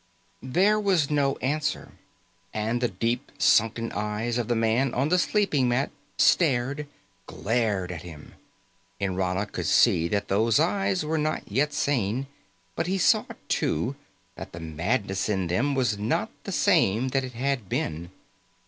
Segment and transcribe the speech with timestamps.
[0.41, 1.91] There was no answer,
[2.55, 6.87] and the deep sunken eyes of the man on the sleeping mat stared,
[7.27, 8.33] glared at him.
[8.99, 12.25] Nrana could see that those eyes were not yet sane,
[12.75, 13.95] but he saw, too,
[14.35, 18.09] that the madness in them was not the same that it had been.